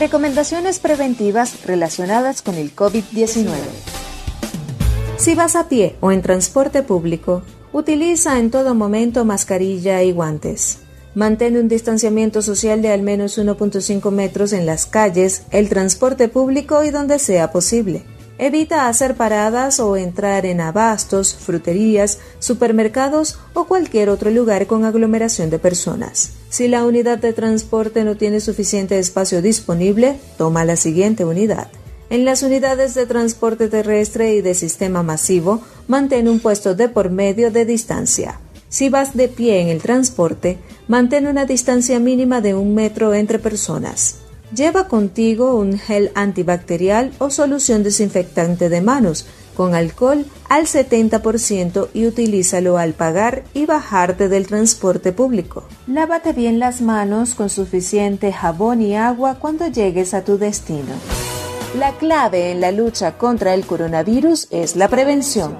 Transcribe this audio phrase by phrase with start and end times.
[0.00, 3.50] Recomendaciones preventivas relacionadas con el COVID-19.
[5.18, 7.42] Si vas a pie o en transporte público,
[7.74, 10.78] utiliza en todo momento mascarilla y guantes.
[11.14, 16.82] Mantén un distanciamiento social de al menos 1.5 metros en las calles, el transporte público
[16.82, 18.02] y donde sea posible.
[18.42, 25.50] Evita hacer paradas o entrar en abastos, fruterías, supermercados o cualquier otro lugar con aglomeración
[25.50, 26.30] de personas.
[26.48, 31.68] Si la unidad de transporte no tiene suficiente espacio disponible, toma la siguiente unidad.
[32.08, 37.10] En las unidades de transporte terrestre y de sistema masivo, mantén un puesto de por
[37.10, 38.40] medio de distancia.
[38.70, 40.56] Si vas de pie en el transporte,
[40.88, 44.29] mantén una distancia mínima de un metro entre personas.
[44.54, 52.06] Lleva contigo un gel antibacterial o solución desinfectante de manos con alcohol al 70% y
[52.06, 55.64] utilízalo al pagar y bajarte del transporte público.
[55.86, 60.94] Lávate bien las manos con suficiente jabón y agua cuando llegues a tu destino.
[61.78, 65.56] La clave en la lucha contra el coronavirus es la prevención.